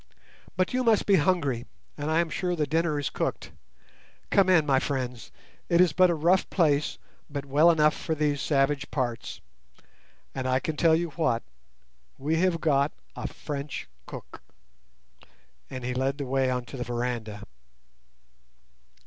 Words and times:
But 0.57 0.73
you 0.73 0.83
must 0.83 1.05
be 1.05 1.17
hungry, 1.17 1.67
and 1.95 2.09
I 2.09 2.21
am 2.21 2.31
sure 2.31 2.55
the 2.55 2.65
dinner 2.65 2.97
is 2.97 3.11
cooked. 3.11 3.51
Come 4.31 4.49
in, 4.49 4.65
my 4.65 4.79
friends; 4.79 5.31
it 5.69 5.79
is 5.79 5.93
but 5.93 6.09
a 6.09 6.15
rough 6.15 6.49
place, 6.49 6.97
but 7.29 7.45
well 7.45 7.69
enough 7.69 7.93
for 7.95 8.15
these 8.15 8.41
savage 8.41 8.89
parts; 8.89 9.41
and 10.33 10.47
I 10.47 10.59
can 10.59 10.75
tell 10.75 10.95
you 10.95 11.11
what, 11.11 11.43
we 12.17 12.37
have 12.37 12.59
got—a 12.59 13.27
French 13.27 13.87
cook." 14.07 14.41
And 15.69 15.83
he 15.85 15.93
led 15.93 16.17
the 16.17 16.25
way 16.25 16.49
on 16.49 16.65
to 16.65 16.77
the 16.77 16.83
veranda. 16.83 17.43